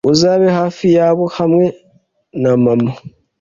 [0.11, 1.65] Uzabe hafi yabo hamwe
[2.41, 2.91] na mama